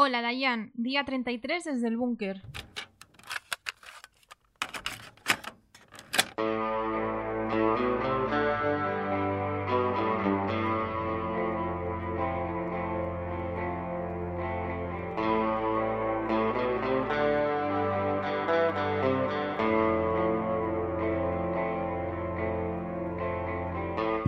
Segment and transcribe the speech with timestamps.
[0.00, 0.70] Hola, Dayan.
[0.74, 2.40] Día 33 desde el búnker.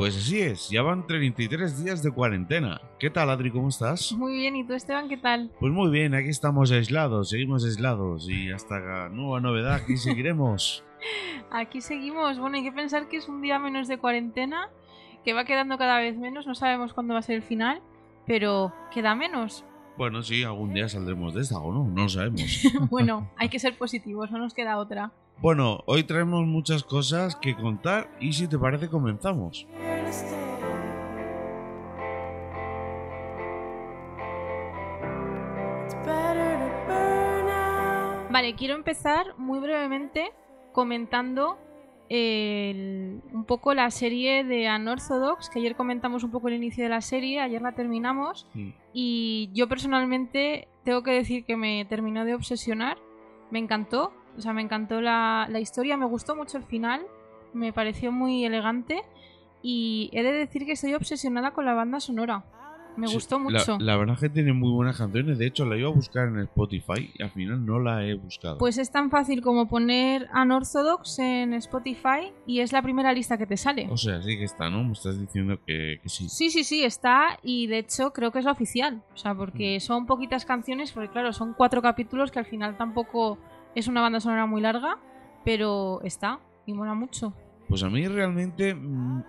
[0.01, 2.81] Pues así es, ya van 33 días de cuarentena.
[2.99, 3.51] ¿Qué tal, Adri?
[3.51, 4.13] ¿Cómo estás?
[4.13, 5.53] Muy bien, ¿y tú, Esteban, qué tal?
[5.61, 10.83] Pues muy bien, aquí estamos aislados, seguimos aislados y hasta nueva novedad aquí seguiremos.
[11.51, 12.39] aquí seguimos.
[12.39, 14.71] Bueno, hay que pensar que es un día menos de cuarentena,
[15.23, 17.83] que va quedando cada vez menos, no sabemos cuándo va a ser el final,
[18.27, 19.67] pero queda menos.
[19.99, 22.63] Bueno, sí, algún día saldremos de esta o no, no lo sabemos.
[22.89, 25.13] bueno, hay que ser positivos, no nos queda otra.
[25.43, 29.67] Bueno, hoy traemos muchas cosas que contar y si te parece comenzamos.
[38.41, 40.33] Vale, quiero empezar muy brevemente
[40.73, 41.59] comentando
[42.09, 47.03] un poco la serie de Unorthodox, que ayer comentamos un poco el inicio de la
[47.03, 48.47] serie, ayer la terminamos,
[48.95, 52.97] y yo personalmente tengo que decir que me terminó de obsesionar,
[53.51, 57.03] me encantó, o sea, me encantó la, la historia, me gustó mucho el final,
[57.53, 59.03] me pareció muy elegante
[59.61, 62.47] y he de decir que estoy obsesionada con la banda sonora.
[63.01, 63.79] Me gustó mucho.
[63.79, 65.39] La, verdad es que tiene muy buenas canciones.
[65.39, 68.59] De hecho, la iba a buscar en Spotify y al final no la he buscado.
[68.59, 73.47] Pues es tan fácil como poner Unorthodox en Spotify y es la primera lista que
[73.47, 73.89] te sale.
[73.91, 74.85] O sea, sí que está, ¿no?
[74.85, 76.29] Me estás diciendo que, sí.
[76.29, 79.03] Sí, sí, sí, está y de hecho creo que es la oficial.
[79.15, 79.81] O sea, porque mm.
[79.81, 83.39] son poquitas canciones, porque claro, son cuatro capítulos que al final tampoco
[83.75, 84.99] es una banda sonora muy larga,
[85.45, 87.33] pero está y mola mucho.
[87.69, 89.23] Pues a mí realmente mm,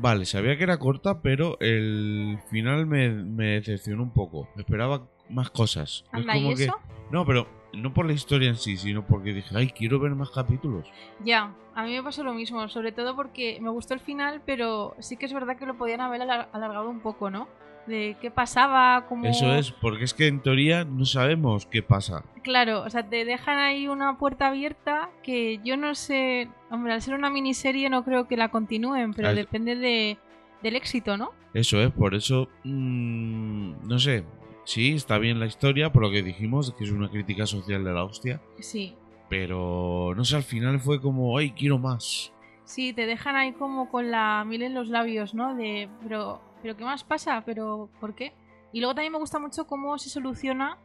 [0.00, 4.48] Vale, sabía que era corta, pero el final me, decepcionó un poco.
[4.56, 6.04] Esperaba más cosas.
[6.12, 6.76] ¿Anda, ¿y eso?
[7.10, 10.30] No, pero no por la historia en sí, sino porque dije, ay, quiero ver más
[10.30, 10.88] capítulos.
[11.24, 14.94] Ya, a mí me pasó lo mismo, sobre todo porque me gustó el final, pero
[15.00, 17.48] sí que es verdad que lo podían haber alargado un poco, ¿no?
[17.88, 19.26] de qué pasaba, cómo...
[19.26, 22.22] Eso es, porque es que en teoría no sabemos qué pasa.
[22.42, 27.02] Claro, o sea, te dejan ahí una puerta abierta que yo no sé, hombre, al
[27.02, 30.18] ser una miniserie no creo que la continúen, pero depende de,
[30.62, 31.32] del éxito, ¿no?
[31.54, 34.24] Eso es, por eso, mm, no sé,
[34.64, 37.92] sí, está bien la historia, por lo que dijimos, que es una crítica social de
[37.92, 38.40] la hostia.
[38.60, 38.94] Sí.
[39.28, 42.32] Pero, no sé, al final fue como, ay, quiero más.
[42.64, 45.54] Sí, te dejan ahí como con la mil en los labios, ¿no?
[45.54, 47.42] De, pero ¿pero qué más pasa?
[47.44, 48.34] ¿Pero por qué?
[48.72, 50.78] Y luego también me gusta mucho cómo se soluciona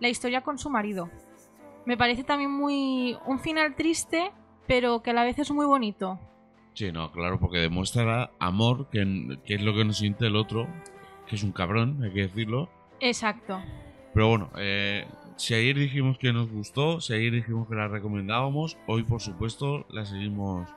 [0.00, 1.10] la historia con su marido.
[1.84, 3.16] Me parece también muy.
[3.26, 4.32] un final triste,
[4.68, 6.20] pero que a la vez es muy bonito.
[6.74, 9.00] Sí, no, claro, porque demuestra amor, que,
[9.46, 10.68] es lo que nos siente el otro,
[11.26, 12.68] que es un cabrón, hay que decirlo.
[13.00, 13.60] Exacto.
[14.14, 15.04] Pero bueno, eh,
[15.36, 19.86] si ayer dijimos que nos gustó, si ayer dijimos que la recomendábamos, hoy por supuesto
[19.90, 20.68] la seguimos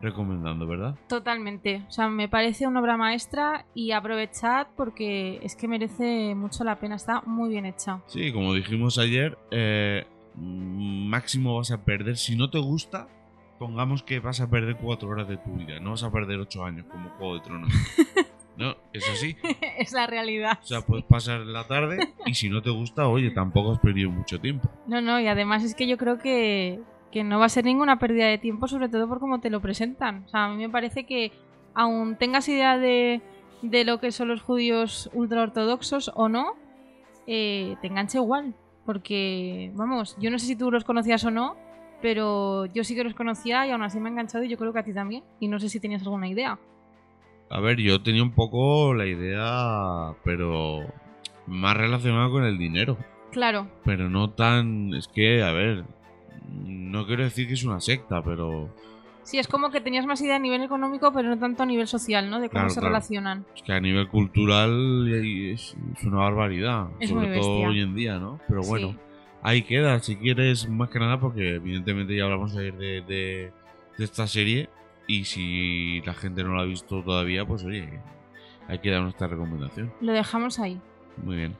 [0.00, 0.96] recomendando, ¿verdad?
[1.08, 1.84] Totalmente.
[1.88, 6.78] O sea, me parece una obra maestra y aprovechad porque es que merece mucho la
[6.78, 6.96] pena.
[6.96, 8.02] Está muy bien hecha.
[8.06, 12.16] Sí, como dijimos ayer, eh, máximo vas a perder.
[12.16, 13.08] Si no te gusta,
[13.58, 15.80] pongamos que vas a perder cuatro horas de tu vida.
[15.80, 17.72] No vas a perder ocho años como Juego de Tronos.
[18.58, 19.36] No, es así.
[19.78, 20.58] es la realidad.
[20.60, 24.10] O sea, puedes pasar la tarde y si no te gusta, oye, tampoco has perdido
[24.10, 24.68] mucho tiempo.
[24.88, 26.80] No, no, y además es que yo creo que,
[27.12, 29.60] que no va a ser ninguna pérdida de tiempo, sobre todo por cómo te lo
[29.60, 30.24] presentan.
[30.24, 31.30] O sea, a mí me parece que
[31.72, 33.22] aún tengas idea de,
[33.62, 36.54] de lo que son los judíos ultraortodoxos o no,
[37.28, 38.56] eh, te engancha igual.
[38.84, 41.56] Porque, vamos, yo no sé si tú los conocías o no,
[42.00, 44.72] pero yo sí que los conocía y aún así me ha enganchado y yo creo
[44.72, 45.24] que a ti también.
[45.40, 46.58] Y no sé si tenías alguna idea.
[47.50, 50.86] A ver, yo tenía un poco la idea, pero
[51.46, 52.98] más relacionada con el dinero.
[53.32, 53.68] Claro.
[53.84, 54.94] Pero no tan...
[54.94, 55.84] Es que, a ver,
[56.64, 58.68] no quiero decir que es una secta, pero...
[59.22, 61.86] Sí, es como que tenías más idea a nivel económico, pero no tanto a nivel
[61.86, 62.40] social, ¿no?
[62.40, 63.44] De cómo se relacionan.
[63.54, 68.40] Es que a nivel cultural es, una barbaridad, sobre todo hoy en día, ¿no?
[68.48, 68.94] Pero bueno,
[69.48, 73.52] ahí queda, si quieres, más que nada, porque evidentemente ya hablamos ayer de, de,
[73.96, 74.68] de esta serie,
[75.06, 78.00] y si la gente no la ha visto todavía, pues oye,
[78.68, 79.92] hay que dar nuestra recomendación.
[80.00, 80.80] Lo dejamos ahí.
[81.24, 81.56] Muy bien.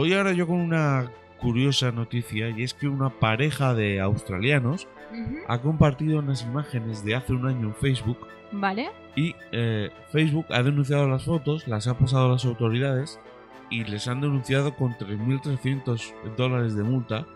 [0.00, 4.88] voy ahora yo con una curiosa noticia y es que una pareja de australianos
[5.48, 8.18] ha compartido unas imágenes de hace un año en Facebook.
[8.52, 8.90] Vale.
[9.16, 13.20] Y eh, Facebook ha denunciado las fotos, las ha pasado a las autoridades
[13.70, 17.26] y les han denunciado con 3.300 dólares de multa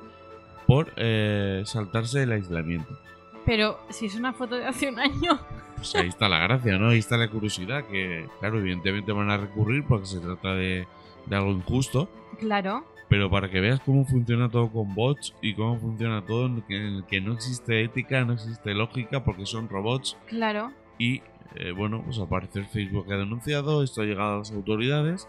[0.66, 2.98] por eh, saltarse el aislamiento.
[3.46, 5.38] Pero si es una foto de hace un año.
[5.76, 6.88] Pues ahí está la gracia, ¿no?
[6.88, 10.86] Ahí está la curiosidad, que claro, evidentemente van a recurrir porque se trata de,
[11.26, 12.08] de algo injusto.
[12.38, 12.84] Claro.
[13.08, 17.04] Pero para que veas cómo funciona todo con bots y cómo funciona todo en el
[17.04, 20.16] que no existe ética, no existe lógica porque son robots.
[20.26, 20.72] Claro.
[20.98, 21.22] Y
[21.54, 25.28] eh, bueno, pues al parecer Facebook ha denunciado, esto ha llegado a las autoridades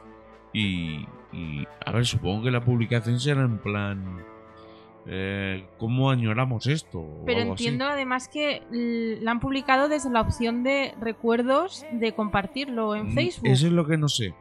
[0.53, 4.23] y, y a ver, supongo que la publicación será en plan
[5.07, 7.05] eh, ¿cómo añoramos esto?
[7.25, 8.63] Pero entiendo además que
[9.21, 13.49] la han publicado desde la opción de recuerdos de compartirlo en mm, Facebook.
[13.49, 14.33] Eso es lo que no sé.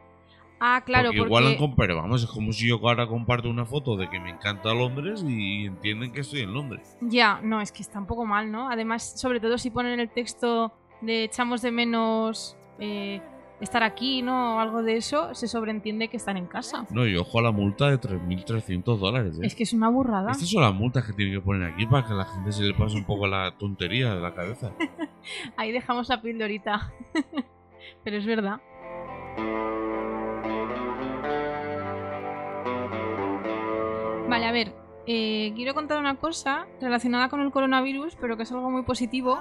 [0.59, 3.97] Ah, claro, porque, igual han pero vamos, es como si yo ahora comparto una foto
[3.97, 6.97] de que me encanta Londres y entienden que estoy en Londres.
[7.01, 8.69] Ya, no, es que está un poco mal, ¿no?
[8.69, 13.21] Además, sobre todo si ponen el texto de echamos de menos eh,
[13.59, 14.57] estar aquí, ¿no?
[14.57, 16.85] O algo de eso, se sobreentiende que están en casa.
[16.89, 19.37] No, y ojo a la multa de 3.300 dólares.
[19.39, 19.45] ¿eh?
[19.45, 20.31] Es que es una burrada.
[20.31, 22.63] Estas son las multas que tienen que poner aquí para que a la gente se
[22.63, 24.71] le pase un poco la tontería de la cabeza.
[25.57, 26.91] Ahí dejamos la pildorita.
[28.03, 28.61] Pero es verdad.
[34.35, 34.73] Vale, a ver,
[35.07, 39.39] eh, quiero contar una cosa relacionada con el coronavirus, pero que es algo muy positivo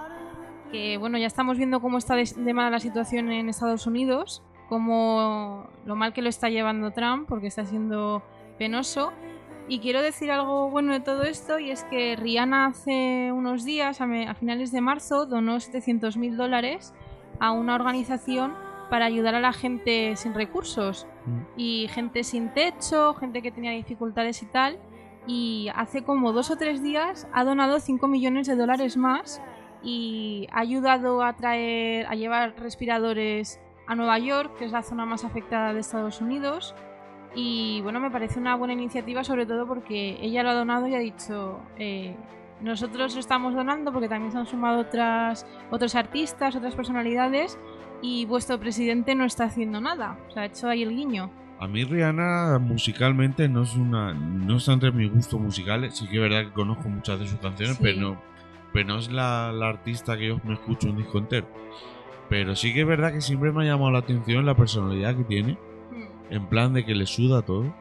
[0.71, 5.69] que bueno, ya estamos viendo cómo está de, mala la situación en Estados Unidos, como
[5.85, 8.23] lo mal que lo está llevando Trump, porque está siendo
[8.57, 9.13] penoso.
[9.67, 14.01] Y quiero decir algo bueno de todo esto, y es que Rihanna hace unos días,
[14.01, 16.95] a, finales de marzo, donó 700 mil dólares
[17.41, 18.55] a una organización
[18.91, 21.41] para ayudar a la gente sin recursos mm.
[21.57, 24.79] y gente sin techo, gente que tenía dificultades y tal.
[25.27, 29.41] Y hace como dos o tres días ha donado 5 millones de dólares más
[29.83, 35.07] y ha ayudado a traer, a llevar respiradores a Nueva York, que es la zona
[35.07, 36.75] más afectada de Estados Unidos.
[37.35, 40.95] Y bueno, me parece una buena iniciativa, sobre todo porque ella lo ha donado y
[40.95, 42.17] ha dicho, eh,
[42.61, 47.59] nosotros estamos donando porque también se han sumado otras, otros artistas, otras personalidades
[48.03, 50.19] y vuestro presidente no está haciendo nada.
[50.29, 51.31] O sea, ha hecho ahí el guiño.
[51.59, 56.17] A mí Rihanna musicalmente no es una no está entre mis gustos musicales, sí que
[56.17, 58.35] es verdad que conozco muchas de sus canciones, pero no
[58.75, 61.47] pero no es la, artista que yo me escucho un disco entero.
[62.29, 65.23] Pero sí que es verdad que siempre me ha llamado la atención la personalidad que
[65.23, 65.53] tiene.
[65.93, 66.33] Hmm.
[66.33, 67.73] En plan de que le suda todo.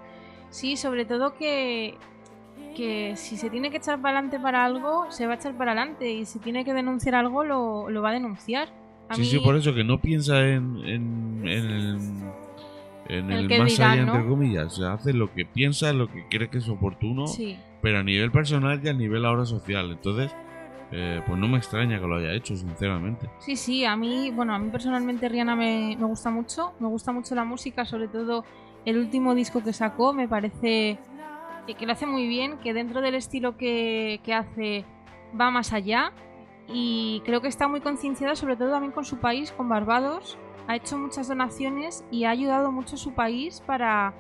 [0.52, 1.98] Sí, sobre todo que,
[2.76, 5.72] que si se tiene que echar para adelante para algo, se va a echar para
[5.72, 6.12] adelante.
[6.12, 8.70] Y si tiene que denunciar algo, lo, lo va a denunciar.
[9.12, 11.98] Sí, sí, por eso que no piensa en, en, el,
[13.10, 14.74] en el, más allá, entre comillas.
[14.74, 17.26] O sea, hace lo que piensa, lo que cree que es oportuno.
[17.82, 19.92] Pero a nivel personal y a nivel ahora social.
[19.92, 20.32] Entonces
[20.96, 23.28] eh, pues no me extraña que lo haya hecho, sinceramente.
[23.40, 27.34] Sí, sí, a mí, bueno, a mí personalmente Rihanna me, gusta mucho, me gusta mucho
[27.34, 28.46] la música, sobre todo
[28.86, 31.00] el último disco que sacó, me parece
[31.66, 34.86] que lo hace muy bien, que dentro del estilo que, que hace
[35.40, 36.12] va más allá
[36.68, 40.38] y creo que está muy concienciada sobre todo también con su país, con Barbados.
[40.68, 44.14] Ha hecho muchas donaciones y ha ayudado mucho a su país para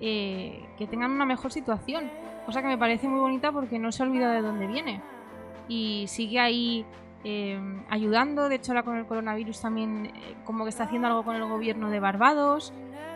[0.00, 2.10] eh, que tengan una mejor situación.
[2.44, 5.00] Cosa que me parece muy bonita porque no se olvida de dónde viene
[5.68, 6.84] y sigue ahí
[7.24, 7.58] eh,
[7.88, 8.48] ayudando.
[8.48, 11.44] De hecho, ahora con el coronavirus también eh, como que está haciendo algo con el
[11.46, 12.72] gobierno de Barbados.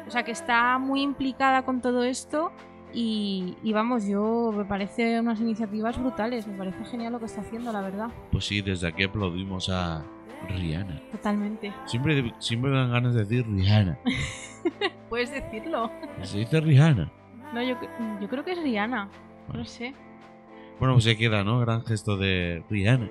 [0.07, 2.51] O sea que está muy implicada con todo esto
[2.93, 6.47] y, vamos, yo me parece unas iniciativas brutales.
[6.47, 8.09] Me parece genial lo que está haciendo, la verdad.
[8.33, 10.05] Pues sí, desde aquí aplaudimos a
[10.49, 11.01] Rihanna.
[11.13, 11.73] Totalmente.
[11.87, 13.99] Siempre, siempre me dan ganas de decir Rihanna.
[15.09, 15.91] Puedes decirlo.
[16.23, 17.13] Se dice Rihanna.
[17.53, 17.77] No, yo,
[18.21, 19.09] yo creo que es Rihanna.
[19.53, 19.95] No sé.
[20.79, 21.61] Bueno, pues se queda, ¿no?
[21.61, 23.11] Gran gesto de Rihanna.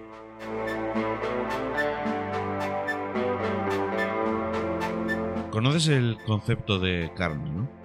[5.52, 7.79] ¿Conoces el concepto de karma, no?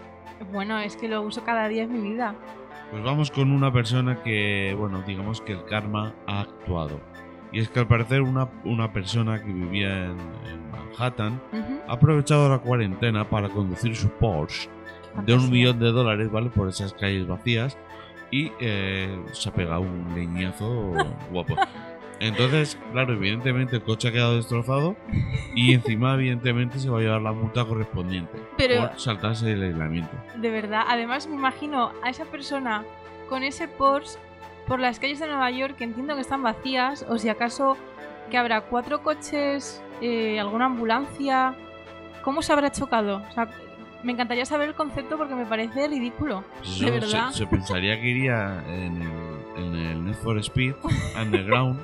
[0.53, 2.35] Bueno, es que lo uso cada día en mi vida.
[2.91, 7.01] Pues vamos con una persona que, bueno, digamos que el karma ha actuado.
[7.53, 10.17] Y es que al parecer una, una persona que vivía en,
[10.71, 11.41] Manhattan
[11.89, 14.69] ha aprovechado la cuarentena para conducir su Porsche
[15.25, 16.51] de un millón de dólares, ¿vale?
[16.51, 17.77] Por esas calles vacías
[18.31, 20.93] y eh, se ha pegado un leñazo
[21.31, 21.57] guapo.
[22.21, 24.97] Entonces, claro, evidentemente el coche ha quedado destrozado
[25.55, 30.17] y encima, evidentemente, se va a llevar la multa correspondiente por saltarse el aislamiento.
[30.37, 32.85] De verdad, además me imagino a esa persona
[33.29, 34.19] con ese Porsche
[34.67, 37.77] por las calles de Nueva York que entiendo que están vacías o si acaso
[38.31, 41.55] que habrá cuatro coches, eh, alguna ambulancia.
[42.23, 43.23] ¿Cómo se habrá chocado?
[43.29, 43.49] O sea,
[44.03, 46.45] me encantaría saber el concepto porque me parece ridículo.
[46.81, 47.31] de verdad.
[47.31, 49.24] Se, pensaría que iría en el,
[49.57, 50.75] en Need for Speed
[51.21, 51.81] Underground.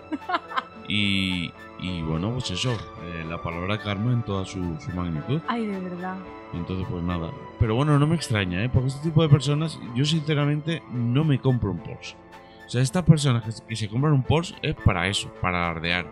[0.88, 2.72] y, y bueno, pues eso,
[3.02, 4.58] eh, la palabra karma en toda su,
[4.94, 5.40] magnitud.
[5.46, 6.16] Ay, de verdad.
[6.52, 7.30] Entonces, pues nada.
[7.58, 8.68] Pero bueno, no me extraña, ¿eh?
[8.68, 12.16] Porque este tipo de personas, yo sinceramente no me compro un Porsche.
[12.16, 16.06] O O sea, estas personas que, se compran un Porsche es para eso, para alardear.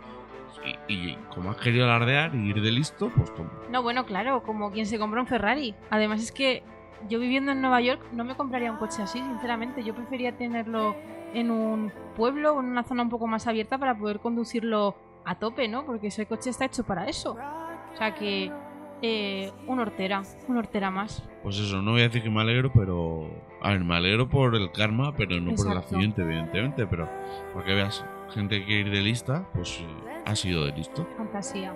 [0.87, 3.51] Y, como has querido alardear y ir de listo, pues toma.
[3.71, 5.75] No, bueno, claro, como quien se compra un Ferrari.
[5.91, 6.63] Además es que
[7.09, 9.85] yo viviendo en Nueva York no me compraría un coche así, sinceramente.
[9.85, 10.97] Yo prefería tenerlo
[11.35, 15.37] en un pueblo o en una zona un poco más abierta para poder conducirlo a
[15.37, 15.85] tope, ¿no?
[15.85, 17.37] Porque ese coche está hecho para eso.
[17.93, 18.51] O sea que
[19.03, 21.23] eh, un hortera, un hortera más.
[21.43, 23.29] Pues eso, no voy a decir que me alegro, pero...
[23.61, 26.87] A ver, me alegro por el karma, pero no por el accidente, evidentemente.
[26.87, 27.09] Pero
[27.53, 31.07] para que veas, gente que quiere ir de lista, pues eh, ha sido de listo.
[31.17, 31.75] Fantasía.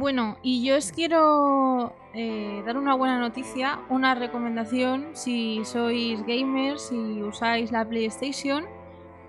[0.00, 6.90] Bueno, y yo os quiero eh, dar una buena noticia, una recomendación si sois gamers
[6.90, 8.64] y usáis la PlayStation,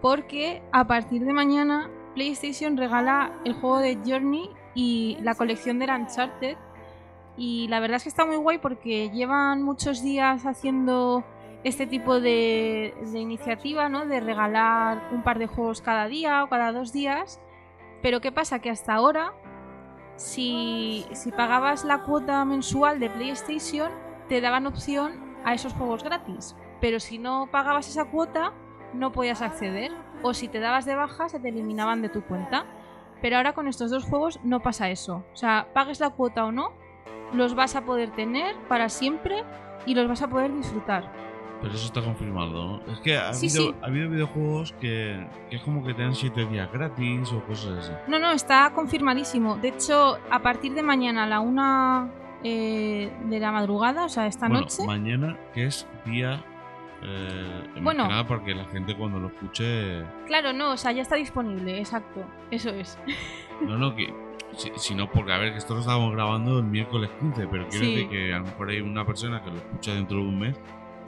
[0.02, 5.92] porque a partir de mañana PlayStation regala el juego de Journey y la colección de
[5.92, 6.56] Uncharted.
[7.36, 11.26] Y la verdad es que está muy guay porque llevan muchos días haciendo
[11.66, 14.06] este tipo de iniciativa, ¿no?
[14.06, 17.42] De regalar un par de juegos cada día o cada dos días.
[18.02, 18.60] Pero ¿qué pasa?
[18.60, 19.34] Que hasta ahora
[20.16, 23.92] si, pagabas la cuota mensual de PlayStation,
[24.28, 26.56] te daban opción a esos juegos gratis.
[26.80, 28.54] Pero si no pagabas esa cuota,
[28.94, 29.92] no podías acceder.
[30.24, 32.66] O si te dabas de baja, se te eliminaban de tu cuenta.
[33.22, 35.24] Pero ahora con estos dos juegos no pasa eso.
[35.34, 36.74] O sea, pagues la cuota o no,
[37.34, 39.44] los vas a poder tener para siempre
[39.86, 41.31] y los vas a poder disfrutar.
[41.62, 42.92] Pero eso está confirmado, ¿no?
[42.92, 47.44] Es que ha, habido, videojuegos que, es como que te dan 7 días gratis o
[47.46, 47.92] cosas así.
[48.08, 49.58] No, no, está confirmadísimo.
[49.58, 52.10] De hecho, a partir de mañana a la una
[52.44, 54.84] eh, de la madrugada, o sea, esta bueno, noche.
[54.86, 56.44] Mañana, que es día.
[57.04, 60.04] Eh, bueno, nada porque la gente cuando lo escuche.
[60.26, 62.26] Claro, no, o sea, ya está disponible, exacto.
[62.50, 62.98] Eso es.
[63.62, 64.12] No, no, que.
[64.76, 67.86] Si, no, porque a ver, que esto lo estábamos grabando el miércoles 15, pero quiero
[67.86, 70.60] decir que a lo mejor hay una persona que lo escucha dentro de un mes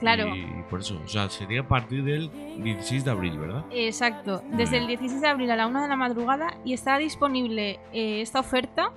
[0.04, 0.36] Claro.
[0.36, 2.30] Y por eso, o sea, sería a partir del
[2.62, 3.64] 16 de abril, ¿verdad?
[3.72, 7.80] Exacto, desde el 16 de abril a la 1 de la madrugada y está disponible
[7.94, 8.92] eh, esta oferta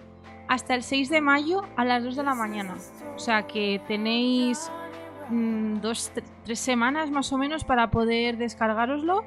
[0.48, 2.74] hasta el 6 de mayo a las 2 de la mañana.
[3.14, 4.68] O sea que tenéis
[5.30, 6.10] mm, dos,
[6.44, 9.22] tres semanas más o menos para poder descargaroslo.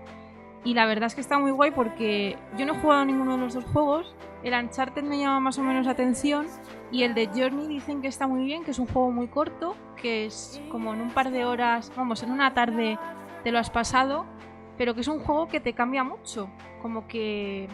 [0.65, 3.43] Y la verdad es que está muy guay porque yo no he jugado ninguno de
[3.43, 4.13] los dos juegos.
[4.43, 6.47] El Uncharted me llama más o menos la atención
[6.91, 9.75] y el de Journey dicen que está muy bien, que es un juego muy corto,
[10.01, 12.97] que es como en un par de horas, vamos, en una tarde
[13.43, 14.25] te lo has pasado,
[14.77, 16.49] pero que es un juego que te cambia mucho.
[16.81, 17.67] Como que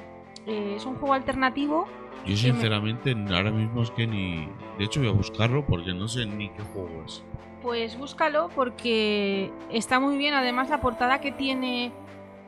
[0.47, 1.87] eh, es un juego alternativo.
[2.25, 4.49] Yo sinceramente ahora mismo es que ni...
[4.79, 7.23] De hecho voy a buscarlo porque no sé ni qué juego es.
[7.61, 10.33] Pues búscalo porque está muy bien.
[10.33, 11.91] Además la portada que tiene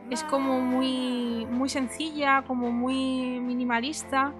[0.09, 4.33] es como muy, muy sencilla, como muy minimalista.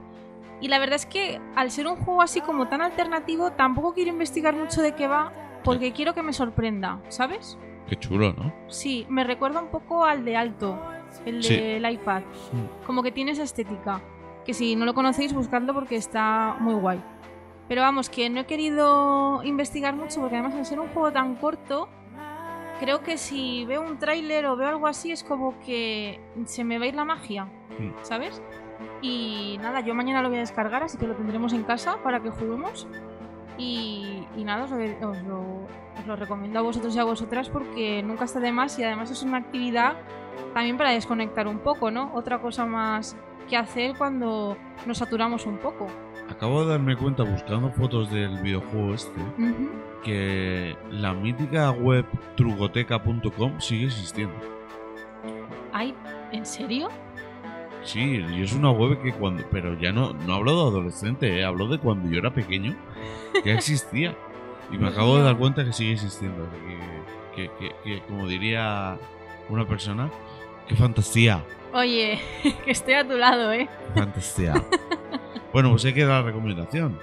[0.60, 4.10] Y la verdad es que al ser un juego así como tan alternativo, tampoco quiero
[4.10, 5.32] investigar mucho de qué va,
[5.64, 7.58] porque quiero que me sorprenda, ¿sabes?
[7.88, 8.54] Qué chulo, ¿no?
[8.68, 10.80] Sí, me recuerda un poco al de Alto,
[11.26, 12.24] el del iPad.
[12.86, 14.02] Como que tiene esa estética.
[14.46, 17.02] Que si no lo conocéis, buscadlo porque está muy guay.
[17.68, 21.36] Pero vamos, que no he querido investigar mucho porque además al ser un juego tan
[21.36, 21.90] corto,
[22.80, 26.78] creo que si veo un tráiler o veo algo así es como que se me
[26.78, 27.50] va a ir la magia,
[28.02, 28.42] ¿sabes?
[29.02, 32.22] Y nada, yo mañana lo voy a descargar, así que lo tendremos en casa para
[32.22, 32.88] que juguemos.
[33.58, 34.72] Y, nada, os
[36.06, 39.24] lo, recomiendo a vosotros y a vosotras porque nunca está de más y además es
[39.24, 39.98] una actividad
[40.54, 42.12] también para desconectar un poco, ¿no?
[42.14, 43.18] Otra cosa más
[43.50, 45.88] que hacer cuando nos saturamos un poco.
[46.30, 49.22] Acabo de darme cuenta buscando fotos del videojuego este
[50.04, 52.06] que la mítica web
[52.36, 54.36] trugoteca.com sigue existiendo.
[55.74, 55.94] ¿Ay?
[56.32, 56.90] ¿En serio?
[57.84, 59.44] Sí, y es una web que cuando.
[59.52, 62.76] Pero ya no, no hablo de adolescente, eh, hablo de cuando yo era pequeño,
[63.44, 64.16] que existía.
[64.72, 66.48] Y me acabo de dar cuenta que sigue existiendo.
[67.36, 67.50] Que,
[67.84, 68.98] que, como diría
[69.50, 70.10] una persona,
[70.68, 71.44] qué fantasía.
[71.74, 72.20] Oye,
[72.66, 73.70] que estoy a tu lado, ¿eh?
[73.96, 74.54] Fantasía.
[75.54, 76.98] bueno, pues hay que dar la recomendación.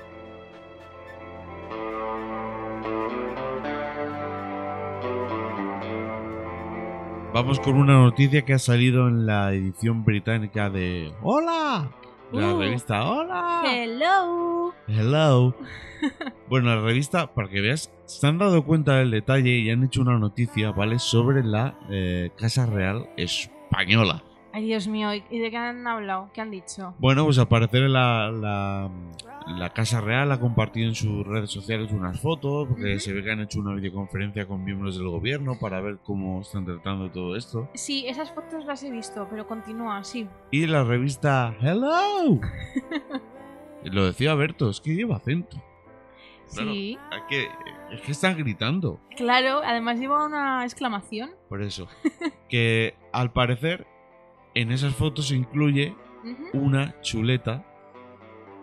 [7.35, 11.91] Vamos con una noticia que ha salido en la edición británica de Hola.
[12.31, 12.61] La uh.
[12.61, 13.63] revista Hola.
[13.67, 14.73] Hello.
[14.87, 15.57] Hello.
[16.49, 20.03] bueno, la revista, para que veas, se han dado cuenta del detalle y han hecho
[20.03, 21.01] una noticia, ¿vale?
[21.01, 24.23] Sobre la eh, Casa Real Española.
[24.55, 26.31] Ay, Dios mío, ¿y de qué han hablado?
[26.33, 26.95] ¿Qué han dicho?
[27.01, 32.21] Bueno, pues al parecer la, la, Casa Real ha compartido en sus redes sociales unas
[32.21, 35.99] fotos, porque se ve que han hecho una videoconferencia con miembros del gobierno para ver
[36.05, 37.69] cómo están tratando todo esto.
[37.75, 40.29] Sí, esas fotos las he visto, pero continúa, sí.
[40.53, 42.39] Y la revista Hello.
[43.83, 45.61] Lo decía Berto, es que lleva acento.
[46.47, 46.97] sí.
[47.29, 47.49] que,
[47.91, 49.01] es que están gritando.
[49.17, 51.33] Claro, además lleva una exclamación.
[51.49, 51.89] Por eso.
[52.49, 53.89] que al parecer
[54.55, 55.95] en esas fotos se incluye
[56.53, 57.65] una chuleta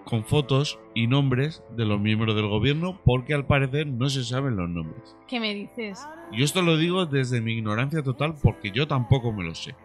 [0.05, 4.55] con fotos y nombres de los miembros del gobierno porque al parecer no se saben
[4.55, 5.15] los nombres.
[5.27, 6.05] ¿Qué me dices?
[6.31, 9.75] Yo esto lo digo desde mi ignorancia total porque yo tampoco me lo sé.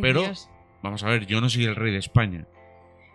[0.00, 0.24] Pero,
[0.82, 2.46] vamos a ver, yo no soy el rey de España.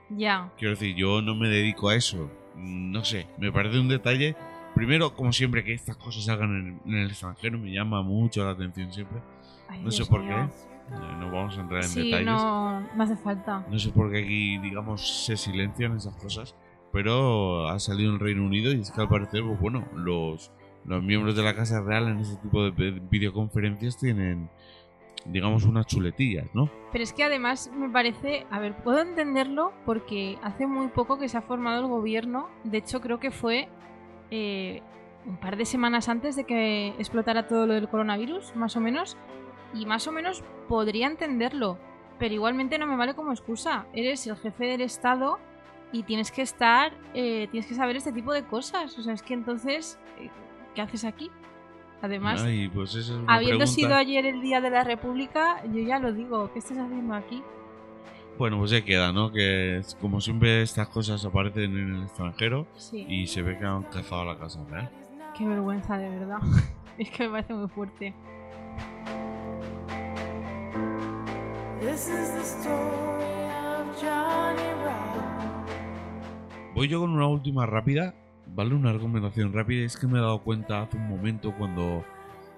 [0.10, 0.51] Ya.
[0.58, 2.30] Quiero decir, yo no me dedico a eso.
[2.56, 4.36] No sé, me parece un detalle.
[4.75, 8.94] Primero, como siempre, que estas cosas salgan en, el extranjero me llama mucho la atención
[8.94, 9.20] siempre.
[9.82, 10.48] no sé por qué.
[10.89, 12.25] No vamos a entrar en detalles.
[12.25, 13.65] No, no hace falta.
[13.70, 16.56] No sé por qué aquí, digamos, se silencian esas cosas.
[16.91, 20.51] Pero ha salido el Reino Unido y es que al parecer, pues bueno, los,
[20.86, 24.50] los miembros de la Casa Real en ese tipo de videoconferencias tienen,
[25.25, 26.70] digamos, unas chuletillas, ¿no?
[26.91, 31.27] Pero es que además me parece, a ver, puedo entenderlo porque hace muy poco que
[31.27, 32.48] se ha formado el gobierno.
[32.63, 33.67] De hecho, creo que fue
[34.32, 34.82] eh,
[35.25, 39.17] un par de semanas antes de que explotara todo lo del coronavirus, más o menos
[39.77, 41.77] y más o menos podría entenderlo,
[42.19, 43.86] pero igualmente no me vale como excusa.
[43.93, 45.39] Eres el jefe del Estado
[45.91, 48.98] y tienes que estar, eh, tienes que saber este tipo de cosas.
[48.98, 50.29] O sea, es que entonces, eh,
[50.75, 51.29] ¿qué haces aquí?
[52.01, 56.60] Además, pues habiendo sido ayer el Día de la República, yo ya lo digo, ¿qué
[56.60, 57.41] estás haciendo aquí?
[58.38, 59.31] Bueno, pues ya queda, ¿no?
[59.31, 64.25] Que como siempre estas cosas aparecen en el extranjero y se ve que han cazado
[64.25, 64.91] la casa real.
[65.36, 66.38] Qué vergüenza, de verdad.
[67.00, 68.13] es que me parece muy fuerte.
[76.75, 78.13] Voy yo con una última rápida,
[78.53, 78.75] ¿vale?
[78.75, 79.86] Una recomendación rápida.
[79.86, 82.03] Es que me he dado cuenta hace un momento cuando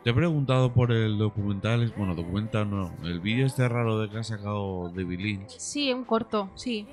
[0.03, 4.17] te he preguntado por el documental, bueno, documental no, el vídeo este raro de que
[4.17, 5.50] ha sacado David Lynch.
[5.57, 6.88] Sí, un corto, sí.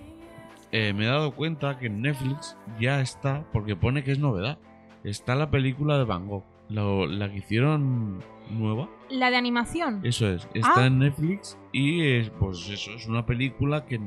[0.72, 4.58] Eh, me he dado cuenta que en Netflix ya está, porque pone que es novedad,
[5.04, 8.88] está la película de Van Gogh, la que hicieron nueva.
[9.08, 10.00] La de animación.
[10.04, 10.86] Eso es, está ah.
[10.86, 14.00] en Netflix y es, pues eso, es una película que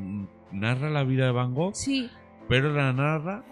[0.52, 1.76] narra la vida de Van Gogh.
[1.76, 2.10] Sí.
[2.48, 3.44] Pero la narra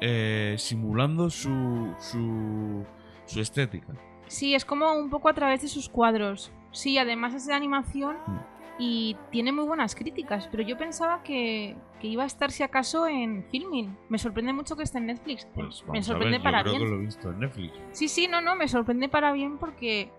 [0.00, 2.84] eh, simulando su, su,
[3.24, 3.94] su estética.
[4.26, 6.52] Sí, es como un poco a través de sus cuadros.
[6.72, 8.55] Sí, además es de animación mm.
[8.78, 13.06] Y tiene muy buenas críticas, pero yo pensaba que, que, iba a estar si acaso
[13.06, 13.96] en filming.
[14.08, 15.46] Me sorprende mucho que esté en Netflix.
[15.54, 16.88] Pues me sorprende para bien.
[16.88, 17.72] lo he visto en Netflix.
[17.92, 20.10] Sí, sí, no, no, me sorprende para bien porque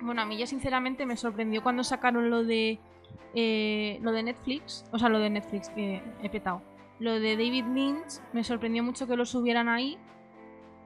[0.00, 2.78] bueno, a mí ya sinceramente me sorprendió cuando sacaron lo de
[3.34, 6.62] eh, lo de Netflix, o sea, lo de Netflix que he petado.
[6.98, 9.98] Lo de David Lynch me sorprendió mucho que lo subieran ahí,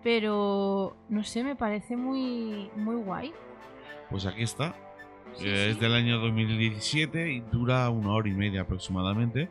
[0.02, 3.32] pero no sé, me parece muy muy guay.
[4.10, 4.74] Pues aquí está.
[5.42, 9.48] Es del año 2017 y dura una hora y media aproximadamente.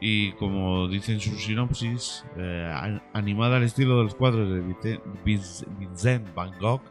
[0.00, 6.58] Y como dicen sus sinopsis, eh, animada al estilo de los cuadros de Vincent Van
[6.58, 6.82] Gogh,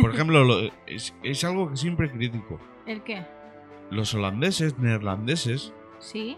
[0.00, 2.58] por ejemplo, es, algo que siempre critico.
[2.86, 3.24] ¿El qué?
[3.90, 5.72] Los holandeses, neerlandeses.
[5.98, 6.36] Sí.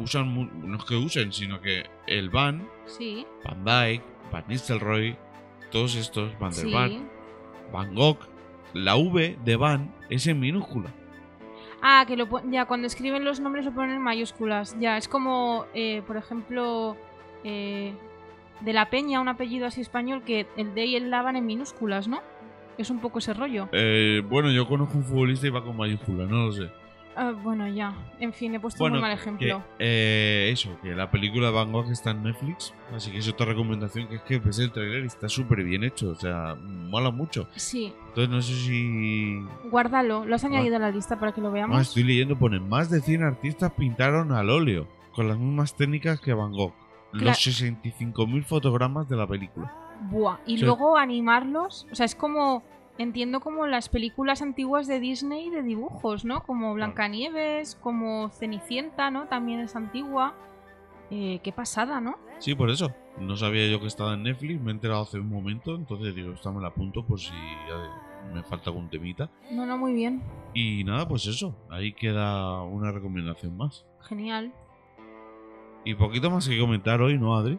[0.00, 3.26] Usan, no es que usen, sino que el Van, sí.
[3.44, 5.16] Van Dyke, Van Nistelrooy,
[5.70, 7.08] todos estos, Van der Van,
[7.72, 8.18] Van Gogh,
[8.74, 10.92] la V de Van es en minúscula.
[11.80, 14.76] Ah, que lo ya cuando escriben los nombres lo ponen en mayúsculas.
[14.80, 16.96] Ya, es como, eh, por ejemplo,
[17.44, 17.94] eh,
[18.60, 21.46] de la Peña, un apellido así español, que el D y el La van en
[21.46, 22.20] minúsculas, ¿no?
[22.76, 23.68] Es un poco ese rollo.
[23.72, 26.70] Eh, bueno, yo conozco un futbolista y va con mayúsculas, no lo sé.
[27.20, 27.92] Ah, bueno, ya.
[28.20, 29.64] En fin, he puesto un mal ejemplo.
[29.80, 32.72] eh, eso, que la película de Van Gogh está en Netflix.
[32.94, 35.82] Así que es otra recomendación, que es que ves el trailer y está súper bien
[35.82, 36.10] hecho.
[36.10, 37.48] O sea, mola mucho.
[37.56, 37.92] Sí.
[38.08, 39.42] Entonces no sé si...
[39.68, 41.76] Guárdalo, lo has añadido a la lista para que lo veamos.
[41.76, 46.20] Ah, estoy leyendo, pone, más de 100 artistas pintaron al óleo, con las mismas técnicas
[46.20, 46.72] que Van Gogh
[47.12, 49.72] los 65.000 fotogramas de la película.
[50.10, 52.62] Buah, y luego animarlos, o sea, es como,
[52.98, 56.42] entiendo como las películas antiguas de Disney de dibujos, ¿no?
[56.42, 59.26] Como Blancanieves, como Cenicienta, ¿no?
[59.28, 60.34] También es antigua.
[61.10, 62.18] Eh, qué pasada, ¿no?
[62.38, 62.92] Sí, por eso.
[63.18, 66.32] No sabía yo que estaba en Netflix, me he enterado hace un momento, entonces digo,
[66.32, 67.32] esta me la apunto por si
[68.32, 69.30] me falta algún temita.
[69.50, 70.22] No, no, muy bien.
[70.54, 73.86] Y nada, pues eso, ahí queda una recomendación más.
[74.02, 74.52] Genial.
[75.84, 77.58] Y poquito más que comentar hoy, ¿no, Adri?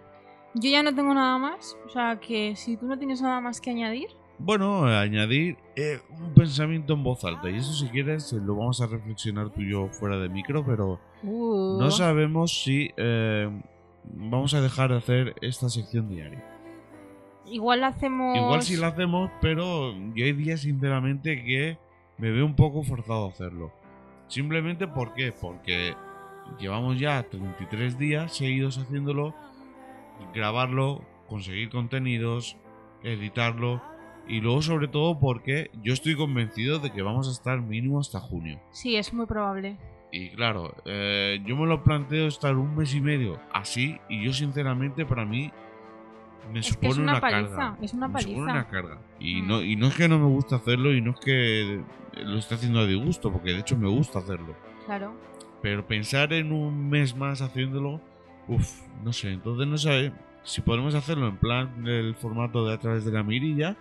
[0.53, 1.77] Yo ya no tengo nada más.
[1.85, 4.09] O sea que si tú no tienes nada más que añadir.
[4.39, 7.49] Bueno, añadir eh, un pensamiento en voz alta.
[7.49, 10.99] Y eso, si quieres, lo vamos a reflexionar tú y yo fuera de micro, pero
[11.23, 11.77] uh.
[11.77, 13.49] no sabemos si eh,
[14.05, 16.41] vamos a dejar de hacer esta sección diaria.
[17.45, 18.37] Igual la hacemos.
[18.37, 21.77] Igual sí la hacemos, pero yo hay días, sinceramente, que
[22.17, 23.73] me veo un poco forzado a hacerlo.
[24.27, 25.33] Simplemente, ¿por qué?
[25.33, 25.95] Porque
[26.59, 29.35] llevamos ya 33 días seguidos haciéndolo,
[30.33, 32.55] grabarlo conseguir contenidos,
[33.03, 33.81] editarlo
[34.29, 38.19] y luego sobre todo porque yo estoy convencido de que vamos a estar mínimo hasta
[38.19, 38.61] junio.
[38.71, 39.77] Sí, es muy probable.
[40.11, 44.31] Y claro, eh, yo me lo planteo estar un mes y medio así y yo
[44.31, 45.51] sinceramente para mí
[46.53, 47.77] me supone una, carga.
[47.81, 48.29] Es una paliza.
[48.29, 49.01] Me supone una carga.
[49.19, 49.47] Y, mm.
[49.47, 51.81] no, y no es que no me guste hacerlo y no es que
[52.23, 54.55] lo esté haciendo a disgusto, porque de hecho me gusta hacerlo.
[54.85, 55.13] Claro.
[55.61, 57.99] Pero pensar en un mes más haciéndolo,
[58.47, 59.31] uff, no sé.
[59.31, 60.11] Entonces no sé
[60.43, 63.75] si podemos hacerlo en plan el formato de a través de la mirilla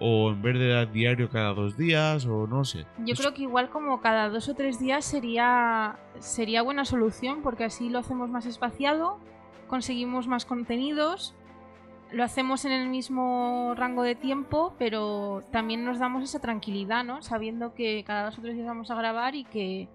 [0.00, 2.86] o en vez de diario cada dos días o no sé.
[3.04, 7.64] Yo creo que igual como cada dos o tres días sería sería buena solución porque
[7.64, 9.18] así lo hacemos más espaciado,
[9.66, 11.34] conseguimos más contenidos,
[12.10, 17.22] lo hacemos en el mismo rango de tiempo, pero también nos damos esa tranquilidad, ¿no?
[17.22, 19.88] Sabiendo que cada dos o tres días vamos a grabar y que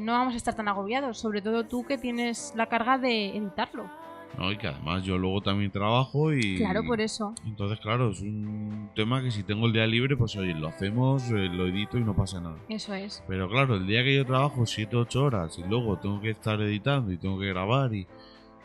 [0.00, 3.90] no vamos a estar tan agobiados, sobre todo tú que tienes la carga de editarlo.
[4.38, 6.56] No, y que además yo luego también trabajo y...
[6.56, 7.34] Claro, por eso.
[7.44, 11.30] Entonces, claro, es un tema que si tengo el día libre, pues oye, lo hacemos,
[11.30, 12.56] eh, lo edito y no pasa nada.
[12.68, 13.22] Eso es.
[13.28, 16.60] Pero claro, el día que yo trabajo 7 8 horas y luego tengo que estar
[16.60, 18.06] editando y tengo que grabar y...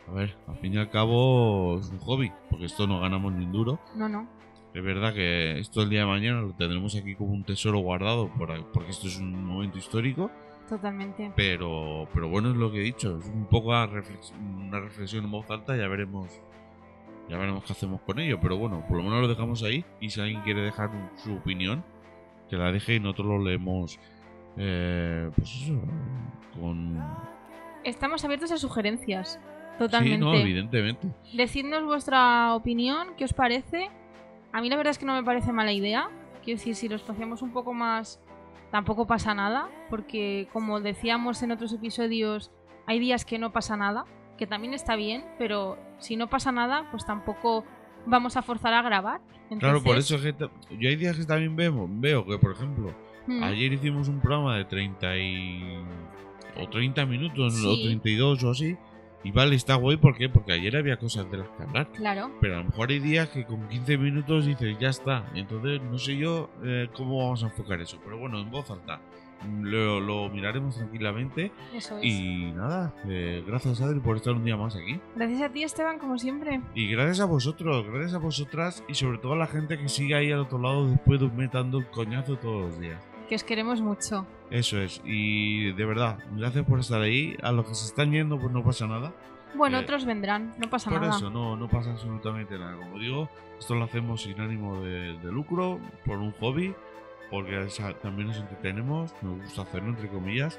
[0.08, 3.44] A ver, al fin y al cabo es un hobby, porque esto no ganamos ni
[3.44, 3.78] un duro.
[3.94, 4.26] No, no.
[4.72, 8.30] Es verdad que esto el día de mañana lo tendremos aquí como un tesoro guardado,
[8.38, 10.30] porque esto es un momento histórico
[10.68, 11.32] Totalmente.
[11.34, 13.18] Pero, pero bueno, es lo que he dicho.
[13.18, 13.86] Es un poco una
[14.80, 15.76] reflexión en voz alta.
[15.76, 16.40] Ya veremos
[17.28, 18.38] ya veremos qué hacemos con ello.
[18.40, 19.84] Pero bueno, por lo menos lo dejamos ahí.
[20.00, 21.84] Y si alguien quiere dejar su opinión,
[22.48, 23.98] que la deje y nosotros lo leemos.
[24.56, 25.80] Eh, pues eso,
[26.58, 27.02] con.
[27.84, 29.40] Estamos abiertos a sugerencias.
[29.78, 30.16] Totalmente.
[30.16, 31.08] Sí, no, evidentemente.
[31.34, 33.90] Decidnos vuestra opinión, qué os parece.
[34.52, 36.08] A mí la verdad es que no me parece mala idea.
[36.42, 38.20] Quiero decir, si lo espaciamos un poco más
[38.70, 42.50] tampoco pasa nada, porque como decíamos en otros episodios,
[42.86, 44.04] hay días que no pasa nada,
[44.36, 47.64] que también está bien, pero si no pasa nada, pues tampoco
[48.06, 49.20] vamos a forzar a grabar.
[49.58, 50.34] Claro, por eso que
[50.78, 52.94] yo hay días que también veo, veo que, por ejemplo,
[53.26, 53.42] hmm.
[53.42, 55.84] ayer hicimos un programa de 30 y...
[56.60, 58.76] o 30 minutos, o 32 o así,
[59.24, 60.28] y vale, está guay, ¿por qué?
[60.28, 61.88] Porque ayer había cosas de las que hablar.
[61.92, 62.30] Claro.
[62.40, 65.26] Pero a lo mejor hay días que con 15 minutos dices, ya está.
[65.34, 67.98] Entonces, no sé yo eh, cómo vamos a enfocar eso.
[68.04, 69.00] Pero bueno, en voz alta.
[69.60, 71.52] Lo, lo miraremos tranquilamente.
[71.72, 72.04] Eso es.
[72.04, 75.00] Y nada, eh, gracias Adri por estar un día más aquí.
[75.14, 76.60] Gracias a ti Esteban, como siempre.
[76.74, 80.16] Y gracias a vosotros, gracias a vosotras y sobre todo a la gente que sigue
[80.16, 83.44] ahí al otro lado después de un dando el coñazo todos los días que os
[83.44, 84.26] queremos mucho.
[84.50, 87.36] Eso es, y de verdad, gracias por estar ahí.
[87.42, 89.12] A los que se están yendo, pues no pasa nada.
[89.54, 91.08] Bueno, eh, otros vendrán, no pasa nada.
[91.08, 92.76] Por eso, no, no pasa absolutamente nada.
[92.76, 96.74] Como digo, esto lo hacemos sin ánimo de, lucro, por un hobby,
[97.30, 97.68] porque
[98.02, 100.58] también nos entretenemos, nos gusta hacerlo, entre comillas.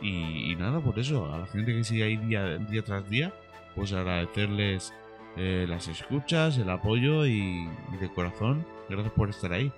[0.00, 3.32] Y, nada, por eso, a la gente que sigue ahí día, día tras día,
[3.74, 4.92] pues agradecerles
[5.36, 7.66] eh, las escuchas, el apoyo y
[8.00, 9.72] de corazón, gracias por estar ahí.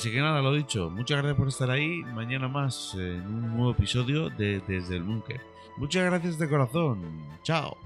[0.00, 2.02] Así que nada, lo dicho, muchas gracias por estar ahí.
[2.14, 5.42] Mañana más en un nuevo episodio de Desde el Búnker.
[5.76, 7.02] Muchas gracias de corazón.
[7.42, 7.76] Chao.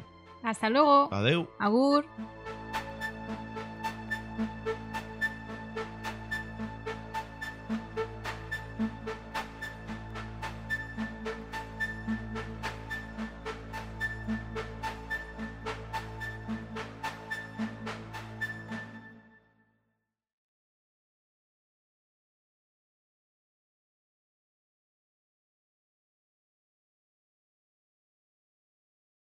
[0.41, 1.13] Hasta luego.
[1.13, 1.49] Adeu.
[1.59, 2.05] Agur.